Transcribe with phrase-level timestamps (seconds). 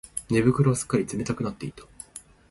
[0.31, 1.83] 寝袋はすっかり冷たくなっていた